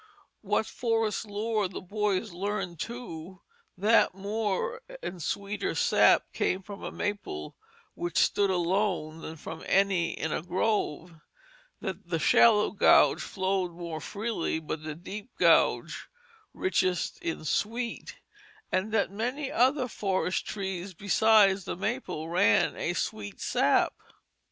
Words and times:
What 0.41 0.65
forest 0.65 1.27
lore 1.27 1.67
the 1.67 1.79
boys 1.79 2.31
learned, 2.33 2.79
too: 2.79 3.41
that 3.77 4.15
more 4.15 4.81
and 5.03 5.21
sweeter 5.21 5.75
sap 5.75 6.33
came 6.33 6.63
from 6.63 6.81
a 6.83 6.91
maple 6.91 7.55
which 7.93 8.17
stood 8.17 8.49
alone 8.49 9.21
than 9.21 9.35
from 9.35 9.63
any 9.67 10.13
in 10.13 10.31
a 10.33 10.41
grove; 10.41 11.19
that 11.81 12.09
the 12.09 12.17
shallow 12.17 12.71
gouge 12.71 13.21
flowed 13.21 13.73
more 13.73 14.01
freely, 14.01 14.59
but 14.59 14.81
the 14.83 14.95
deep 14.95 15.29
gouge 15.37 16.07
was 16.51 16.61
richest 16.61 17.19
in 17.21 17.45
sweet; 17.45 18.15
and 18.71 18.91
that 18.91 19.11
many 19.11 19.51
other 19.51 19.87
forest 19.87 20.47
trees 20.47 20.95
besides 20.95 21.65
the 21.65 21.75
maple 21.75 22.27
ran 22.27 22.75
a 22.75 22.95
sweet 22.95 23.39
sap. 23.39 23.93